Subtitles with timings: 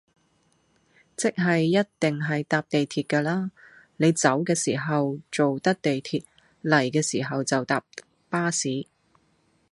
[1.15, 3.51] 即係一定係搭地鐵㗎啦，
[3.97, 6.23] 你走嘅時候做得地鐵，
[6.63, 7.85] 嚟嘅時候就搭
[8.27, 8.87] 巴士